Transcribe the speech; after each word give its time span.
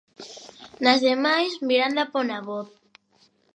Nas 0.85 0.99
demais, 1.07 1.51
Miranda 1.67 2.07
pon 2.13 2.27
a 2.37 2.39
voz. 2.49 2.69